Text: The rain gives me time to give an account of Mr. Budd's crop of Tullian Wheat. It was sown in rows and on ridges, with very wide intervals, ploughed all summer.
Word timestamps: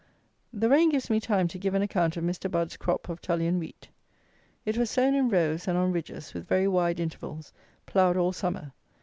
The 0.51 0.67
rain 0.67 0.89
gives 0.89 1.11
me 1.11 1.19
time 1.19 1.47
to 1.49 1.59
give 1.59 1.75
an 1.75 1.83
account 1.83 2.17
of 2.17 2.23
Mr. 2.23 2.49
Budd's 2.49 2.75
crop 2.75 3.07
of 3.07 3.21
Tullian 3.21 3.59
Wheat. 3.59 3.87
It 4.65 4.75
was 4.75 4.89
sown 4.89 5.13
in 5.13 5.29
rows 5.29 5.67
and 5.67 5.77
on 5.77 5.91
ridges, 5.91 6.33
with 6.33 6.47
very 6.47 6.67
wide 6.67 6.99
intervals, 6.99 7.53
ploughed 7.85 8.17
all 8.17 8.33
summer. 8.33 8.73